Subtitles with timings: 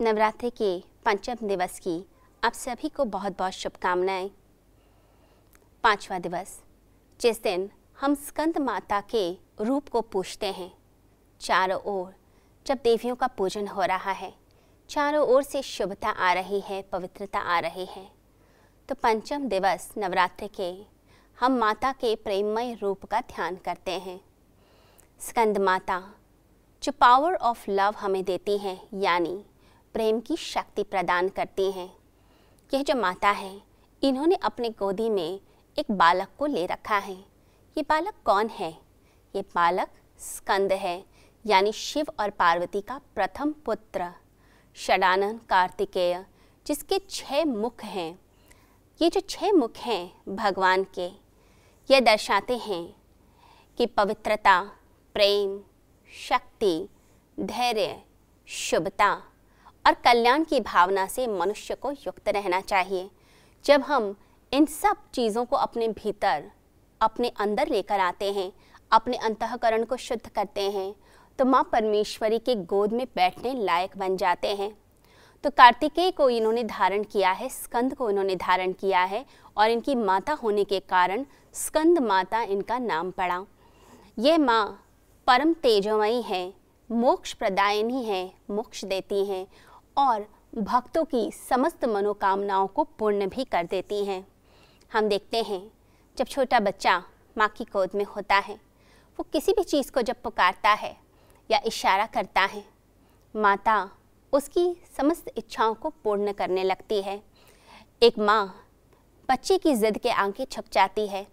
[0.00, 2.04] नवरात्रि के पंचम दिवस की
[2.42, 4.30] आप सभी को बहुत बहुत शुभकामनाएँ।
[5.84, 6.56] पांचवा दिवस,
[7.20, 7.68] जिस दिन
[8.00, 9.30] हम स्कंद माता के
[9.60, 10.70] रूप को पूछते हैं,
[11.40, 12.14] चारों ओर
[12.66, 14.32] जब देवियों का पूजन हो रहा है,
[14.90, 18.06] चारों ओर से शुभता आ रही है, पवित्रता आ रही है
[18.88, 20.72] तो पंचम दिवस नवरात्रि के
[21.38, 24.20] हम माता के प्रेममय रूप का ध्यान करते हैं।
[25.20, 26.02] स्कंद माता,
[26.82, 29.44] जो पावर ऑफ़ लव हमें देती हैं, यानी
[29.94, 31.96] प्रेम की शक्ति प्रदान करती हैं।
[32.74, 33.60] यह जो माता है,
[34.02, 35.40] इन्होंने अपने गोदी में
[35.78, 37.14] एक बालक को ले रखा है।
[37.76, 38.70] ये बालक कौन है?
[39.36, 39.88] ये बालक
[40.18, 41.04] स्कंद है,
[41.46, 44.10] यानी शिव और पार्वती का प्रथम पुत्र
[44.76, 46.24] षडानन कार्तिकेय,
[46.66, 48.18] जिसके छह मुख हैं।
[49.02, 51.06] ये जो छह मुख हैं भगवान के,
[51.90, 52.96] ये दर्शाते हैं
[53.78, 54.60] कि पवित्रता,
[55.14, 55.60] प्रेम,
[56.28, 56.88] शक्ति,
[57.40, 58.02] धैर्य,
[58.48, 59.12] शुभता
[59.84, 63.08] और कल्याण की भावना से मनुष्य को युक्त रहना चाहिए।
[63.64, 64.14] जब हम
[64.52, 66.44] इन सब चीज़ों को अपने भीतर,
[67.00, 68.52] अपने अंदर लेकर आते हैं,
[68.90, 70.94] अपने अंतकरण को शुद्ध करते हैं
[71.38, 74.70] तो माँ परमेश्वरी के गोद में बैठने लायक बन जाते हैं।
[75.44, 79.24] तो कार्तिकेय को इन्होंने धारण किया है, स्कंद को इन्होंने धारण किया है
[79.56, 83.44] और इनकी माता होने के कारण स्कंद माता इनका नाम पड़ा।
[84.18, 84.66] ये माँ
[85.26, 86.52] परम तेजमयी है,
[86.90, 89.46] मोक्ष प्रदायनी है, मोक्ष देती हैं
[89.96, 94.26] और भक्तों की समस्त मनोकामनाओं को पूर्ण भी कर देती हैं।
[94.92, 95.62] हम देखते हैं,
[96.16, 97.02] जब छोटा बच्चा
[97.36, 98.54] माँ की गोद में होता है,
[99.18, 100.96] वो किसी भी चीज़ को जब पुकारता है
[101.50, 102.64] या इशारा करता है,
[103.34, 103.90] माता
[104.32, 107.22] उसकी समस्त इच्छाओं को पूर्ण करने लगती है।
[108.02, 108.46] एक माँ
[109.28, 111.26] बच्चे की ज़िद के आँखें छुप जाती है।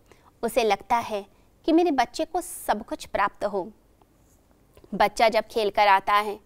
[0.43, 1.25] उसे लगता है
[1.67, 3.71] कि मेरे बच्चे को सब कुछ प्राप्त हो।
[4.95, 6.39] बच्चा जब खेल कर आता है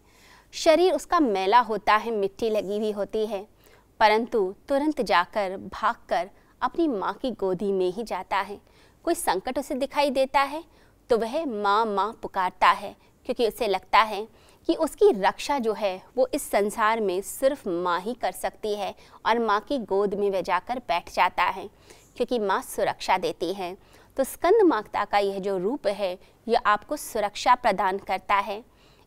[0.55, 3.45] शरीर उसका मैला होता है, मिट्टी लगी हुई होती है।
[3.99, 6.29] परंतु तुरंत जाकर भागकर
[6.61, 8.59] अपनी माँ की गोदी में ही जाता है।
[9.05, 10.63] कोई संकट उसे दिखाई देता है
[11.09, 12.95] तो वह माँ माँ पुकारता है,
[13.25, 14.27] क्योंकि उसे लगता है
[14.69, 18.94] कि उसकी रक्षा जो है, वो इस संसार में सिर्फ़ माँ ही कर सकती है
[19.25, 21.67] और माँ की गोद में वह जाकर बैठ जाता है,
[22.17, 23.75] क्योंकि माँ सुरक्षा देती है।
[24.17, 26.17] तो स्कंद माता का यह जो रूप है,
[26.47, 28.63] यह आपको सुरक्षा प्रदान करता है।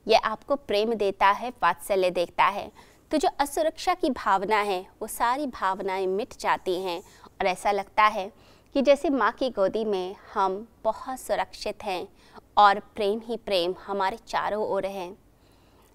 [0.09, 2.71] यह आपको प्रेम देता है, वात्सल्य देता है।
[3.11, 8.05] तो जो असुरक्षा की भावना है, वो सारी भावनाएँ मिट जाती हैं। और ऐसा लगता
[8.05, 8.33] है
[8.75, 12.09] कि जैसे माँ की गोदी में हम बहुत सुरक्षित हैं
[12.57, 15.13] और प्रेम ही प्रेम हमारे चारों ओर है।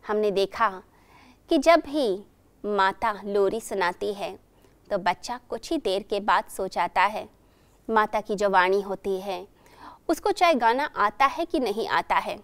[0.07, 0.69] हमने देखा
[1.49, 2.25] कि जब भी
[2.63, 4.37] माता लोरी सुनाती है
[4.89, 7.27] तो बच्चा कुछ ही देर के बाद सो जाता है।
[7.87, 9.47] माता की जो वाणी होती है,
[10.09, 12.37] उसको चाहे गाना आता है कि नहीं आता है।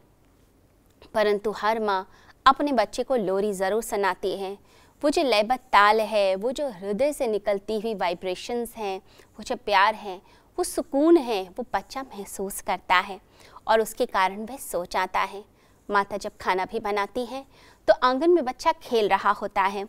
[1.14, 2.08] परंतु हर माँ
[2.46, 4.58] अपने बच्चे को लोरी ज़रूर सुनाती है।
[5.02, 9.56] वो जो लयबत ताल है, वो जो हृदय से निकलती हुई वाइब्रेशंस हैं, वो जो
[9.56, 10.16] प्यार है,
[10.58, 13.20] वो सुकून है, वो बच्चा महसूस करता है
[13.68, 15.44] और उसके कारण वह सो जाता है।
[15.90, 17.46] माता जब खाना भी बनाती है
[17.88, 19.88] तो आँगन में बच्चा खेल रहा होता है।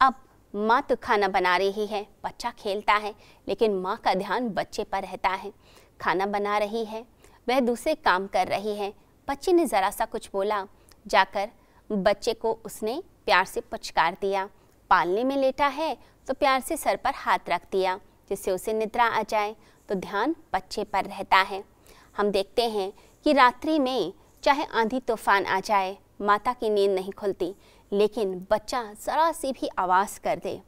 [0.00, 0.14] अब
[0.54, 3.14] माँ तो खाना बना रही है, बच्चा खेलता है,
[3.48, 5.52] लेकिन माँ का ध्यान बच्चे पर रहता है।
[6.00, 7.04] खाना बना रही है,
[7.48, 8.92] वह दूसरे काम कर रही है
[9.28, 10.66] बच्चे ने ज़रा सा कुछ बोला।
[11.06, 11.48] जाकर
[11.90, 14.48] बच्चे को उसने प्यार से पचकार दिया।
[14.90, 15.96] पालने में लेटा है
[16.26, 17.98] तो प्यार से सर पर हाथ रख दिया,
[18.30, 19.54] जिससे उसे निद्रा आ जाए।
[19.88, 21.62] तो ध्यान बच्चे पर रहता है।
[22.16, 22.92] हम देखते हैं
[23.26, 24.12] कि रात्रि में
[24.42, 27.54] चाहे आंधी तूफ़ान आ जाए, माता की नींद नहीं खुलती,
[27.92, 30.60] लेकिन बच्चा ज़रा सी भी आवाज़ कर दे।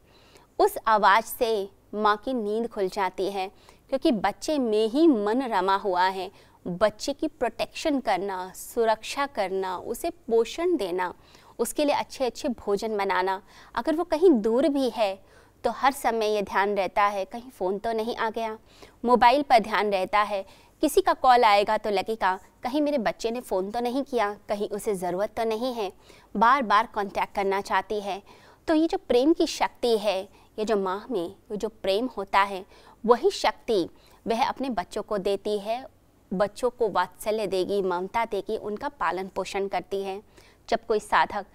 [0.58, 3.48] उस आवाज़ से माँ की नींद खुल जाती है,
[3.90, 6.30] क्योंकि बच्चे में ही मन रमा हुआ है।
[6.66, 11.12] बच्चे की प्रोटेक्शन करना, सुरक्षा करना, उसे पोषण देना,
[11.58, 13.40] उसके लिए अच्छे अच्छे भोजन बनाना।
[13.74, 15.18] अगर वो कहीं दूर भी है
[15.64, 18.56] तो हर समय ये ध्यान रहता है, कहीं फ़ोन तो नहीं आ गया।
[19.04, 20.44] मोबाइल पर ध्यान रहता है,
[20.82, 24.68] किसी का कॉल आएगा तो लगेगा, कहीं मेरे बच्चे ने फ़ोन तो नहीं किया, कहीं
[24.68, 25.90] उसे ज़रूरत तो नहीं है।
[26.34, 28.20] बार बार कांटेक्ट करना चाहती है।
[28.68, 30.20] तो ये जो प्रेम की शक्ति है,
[30.58, 32.64] ये जो माँ में, ये जो प्रेम होता है,
[33.04, 33.88] वही शक्ति
[34.26, 35.84] वह अपने बच्चों को देती है
[36.32, 40.20] बच्चों को वात्सल्य देगी, ममता देगी, उनका पालन पोषण करती है।
[40.68, 41.46] जब कोई साधक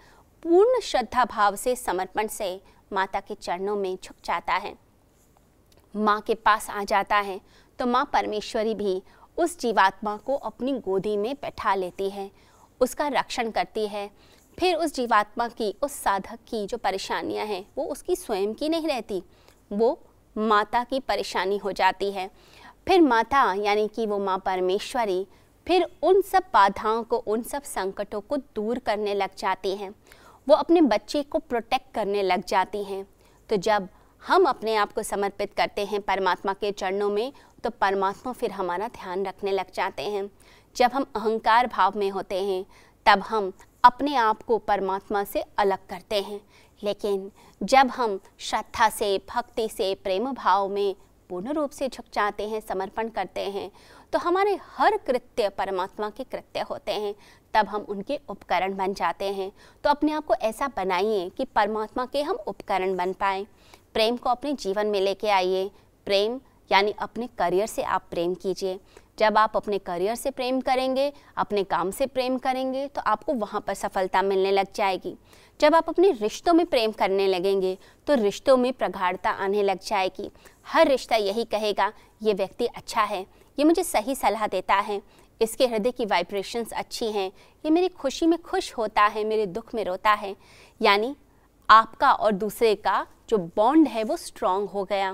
[0.45, 2.59] पूर्ण श्रद्धा भाव से समर्पण से
[2.91, 4.75] माता के चरणों में झुक जाता है,
[5.93, 7.39] माँ के पास आ जाता है
[7.79, 9.01] तो माँ परमेश्वरी भी
[9.37, 12.29] उस जीवात्मा को अपनी गोदी में बैठा लेती है।
[12.81, 14.09] उसका रक्षण करती है।
[14.57, 18.87] फिर उस जीवात्मा की, उस साधक की जो परेशानियाँ हैं, वो उसकी स्वयं की नहीं
[18.87, 19.21] रहती,
[19.71, 19.99] वो
[20.35, 22.29] माता की परेशानी हो जाती है।
[22.87, 25.27] फिर माता, यानी कि वो माँ परमेश्वरी,
[25.67, 29.95] फिर उन सब बाधाओं को, उन सब संकटों को दूर करने लग जाती हैं।
[30.49, 33.07] वो अपने बच्चे को प्रोटेक्ट करने लग जाती हैं।
[33.49, 33.87] तो जब
[34.27, 37.33] हम अपने आप को समर्पित करते हैं परमात्मा के चरणों में
[37.63, 40.31] तो परमात्मा फिर हमारा ध्यान रखने लग जाते हैं।
[40.75, 42.65] जब हम अहंकार भाव में होते हैं,
[43.05, 43.53] तब हम
[43.83, 46.41] अपने आप को परमात्मा से अलग करते हैं।
[46.83, 47.31] लेकिन
[47.63, 50.95] जब हम श्रद्धा से, भक्ति से, प्रेम भाव में
[51.29, 53.71] पूर्ण रूप से झुक जाते हैं, समर्पण करते हैं।
[54.13, 57.15] तो हमारे हर कृत्य परमात्मा के कृत्य होते हैं।
[57.53, 59.51] तब हम उनके उपकरण बन जाते हैं।
[59.83, 63.47] तो अपने आप को ऐसा बनाइए कि परमात्मा के हम उपकरण बन पाए।
[63.93, 65.71] प्रेम को अपने जीवन में लेके आइए।
[66.05, 66.39] प्रेम
[66.71, 68.79] यानी अपने करियर से आप प्रेम कीजिए।
[69.17, 73.61] जब आप अपने करियर से प्रेम करेंगे, अपने काम से प्रेम करेंगे तो आपको वहाँ
[73.61, 75.15] पर सफलता मिलने लग जाएगी।
[75.59, 77.77] जब आप अपने रिश्तों में प्रेम करने लगेंगे
[78.07, 80.29] तो रिश्तों में प्रगाढ़ता आने लग जाएगी।
[80.67, 81.91] हर रिश्ता यही कहेगा,
[82.21, 83.25] ये व्यक्ति अच्छा है,
[83.57, 85.01] ये मुझे सही सलाह देता है,
[85.41, 87.31] इसके हृदय की वाइब्रेशंस अच्छी हैं,
[87.65, 90.35] ये मेरी खुशी में खुश होता है, मेरे दुख में रोता है।
[90.81, 91.15] यानी
[91.69, 95.11] आपका और दूसरे का जो बॉन्ड है वो स्ट्रांग हो गया।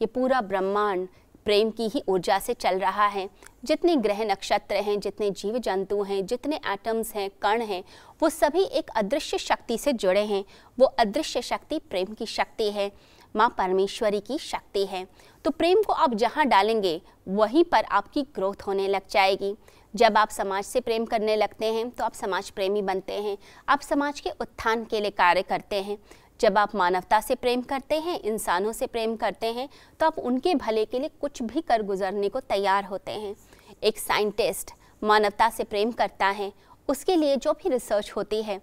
[0.00, 1.08] ये पूरा ब्रह्मांड
[1.44, 3.28] प्रेम की ही ऊर्जा से चल रहा है।
[3.64, 7.82] जितने ग्रह नक्षत्र हैं, जितने जीव जंतु हैं, जितने एटम्स हैं, कण हैं,
[8.22, 10.44] वो सभी एक अदृश्य शक्ति से जुड़े हैं।
[10.78, 12.90] वो अदृश्य शक्ति प्रेम की शक्ति है,
[13.34, 15.06] माँ परमेश्वरी की शक्ति है।
[15.44, 19.54] तो प्रेम को आप जहाँ डालेंगे, वहीं पर आपकी ग्रोथ होने लग जाएगी।
[19.94, 23.36] जब आप समाज से प्रेम करने लगते हैं तो आप समाज प्रेमी बनते हैं।
[23.68, 25.98] आप समाज के उत्थान के लिए कार्य करते हैं।
[26.40, 29.68] जब आप मानवता से प्रेम करते हैं, इंसानों से प्रेम करते हैं
[30.00, 33.34] तो आप उनके भले के लिए कुछ भी कर गुजरने को तैयार होते हैं।
[33.82, 34.70] एक साइंटिस्ट
[35.02, 36.52] मानवता से प्रेम करता है,
[36.88, 38.60] उसके लिए जो भी रिसर्च होती है,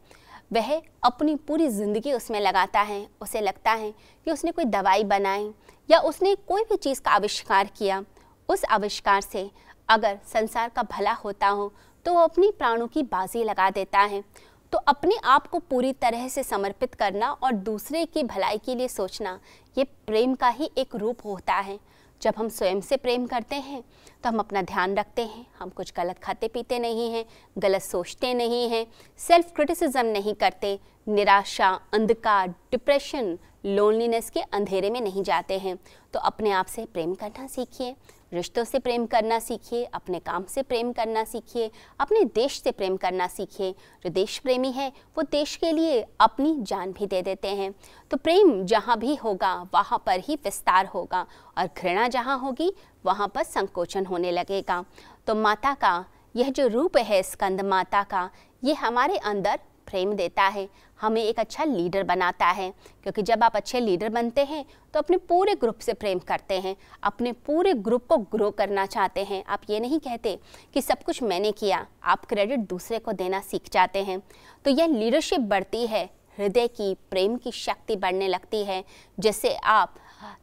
[0.52, 3.92] वह अपनी पूरी ज़िंदगी उसमें लगाता है। उसे लगता है
[4.28, 5.50] कि उसने कोई दवाई बनाई
[5.90, 8.04] या उसने कोई भी चीज़ का आविष्कार किया।
[8.50, 9.50] उस आविष्कार से
[9.90, 11.72] अगर संसार का भला होता हो
[12.06, 14.24] तो वो अपनी प्राणों की बाजी लगा देता है।
[14.72, 18.88] तो अपने आप को पूरी तरह से समर्पित करना और दूसरे की भलाई के लिए
[18.88, 19.40] सोचना,
[19.78, 21.80] ये प्रेम का ही एक रूप होता है।
[22.22, 23.82] जब हम स्वयं से प्रेम करते हैं
[24.24, 27.26] तो हम अपना ध्यान रखते हैं। हम कुछ गलत खाते पीते नहीं हैं,
[27.58, 28.86] गलत सोचते नहीं हैं
[29.20, 35.78] सेल्फ क्रिटिसिज्म नहीं करते, निराशा, अंधकार डिप्रेशन लोनलीनेस के अंधेरे में नहीं जाते हैं।
[36.14, 37.96] तो अपने आप से प्रेम करना सीखिए।
[38.34, 42.98] रिश्तों से प्रेम करना सीखिए, अपने काम से प्रेम करना सीखिए, अपने देश से प्रेम
[42.98, 47.48] करना सीखिए। जो देश प्रेमी है, वो देश के लिए अपनी जान भी दे देते
[47.48, 47.74] हैं।
[48.12, 51.26] तो प्रेम जहाँ भी होगा, वहाँ पर ही विस्तार होगा
[51.58, 52.74] और घृणा जहाँ होगी,
[53.06, 54.84] वहाँ पर संकोचन होने लगेगा।
[55.28, 56.06] तो माता का,
[56.36, 58.30] यह जो रूप है स्कंद माता का,
[58.64, 59.60] ये हमारे अंदर
[59.92, 60.68] प्रेम देता है,
[61.00, 62.70] हमें एक अच्छा लीडर बनाता है।
[63.04, 66.76] क्योंकि जब आप अच्छे लीडर बनते हैं तो अपने पूरे ग्रुप से प्रेम करते हैं,
[67.04, 70.38] अपने पूरे ग्रुप को ग्रो करना चाहते हैं। आप ये नहीं कहते
[70.74, 74.22] कि सब कुछ मैंने किया, आप क्रेडिट दूसरे को देना सीख जाते हैं।
[74.66, 78.84] तो यह लीडरशिप बढ़ती है, हृदय की, प्रेम की शक्ति बढ़ने लगती है,
[79.18, 79.96] जिससे आप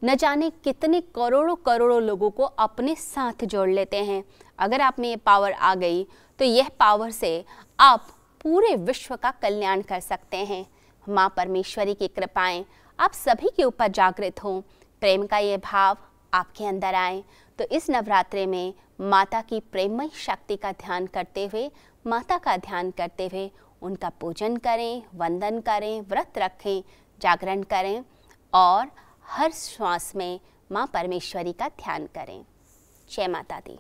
[0.05, 4.23] न जाने कितने करोड़ों करोड़ों लोगों को अपने साथ जोड़ लेते हैं।
[4.59, 6.07] अगर आप में ये पावर आ गई
[6.39, 7.45] तो यह पावर से
[7.79, 8.07] आप
[8.43, 10.67] पूरे विश्व का कल्याण कर सकते हैं।
[11.09, 12.65] माँ परमेश्वरी की कृपाएँ
[12.99, 14.61] आप सभी के ऊपर जागृत हों।
[15.01, 15.97] प्रेम का ये भाव
[16.35, 17.25] आपके अंदर आए।
[17.59, 21.71] तो इस नवरात्रे में माता की प्रेममय शक्ति का ध्यान करते हुए,
[22.07, 23.51] माता का ध्यान करते हुए
[23.83, 26.83] उनका पूजन करें, वंदन करें, व्रत रखें,
[27.21, 28.05] जागरण करें
[28.55, 28.91] और
[29.27, 30.41] हर श्वास में
[30.73, 32.45] माँ परमेश्वरी का ध्यान करें।
[33.11, 33.79] जय माता दी।